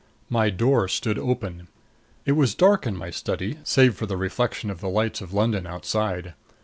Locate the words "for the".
3.93-4.17